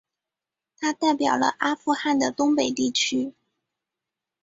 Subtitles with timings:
[0.79, 3.35] 他代表了阿富汗的东北地区。